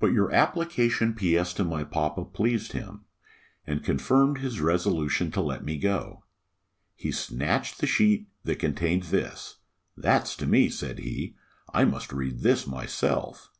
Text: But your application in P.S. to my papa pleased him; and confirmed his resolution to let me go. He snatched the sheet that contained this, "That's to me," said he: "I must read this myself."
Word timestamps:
But 0.00 0.12
your 0.14 0.32
application 0.32 1.08
in 1.08 1.14
P.S. 1.14 1.52
to 1.52 1.62
my 1.64 1.84
papa 1.84 2.24
pleased 2.24 2.72
him; 2.72 3.04
and 3.66 3.84
confirmed 3.84 4.38
his 4.38 4.58
resolution 4.62 5.30
to 5.32 5.42
let 5.42 5.62
me 5.62 5.76
go. 5.76 6.24
He 6.96 7.12
snatched 7.12 7.78
the 7.80 7.86
sheet 7.86 8.30
that 8.44 8.58
contained 8.58 9.02
this, 9.02 9.56
"That's 9.98 10.34
to 10.36 10.46
me," 10.46 10.70
said 10.70 11.00
he: 11.00 11.36
"I 11.74 11.84
must 11.84 12.10
read 12.10 12.38
this 12.40 12.66
myself." 12.66 13.50